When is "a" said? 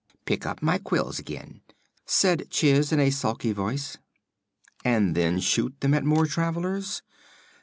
2.99-3.11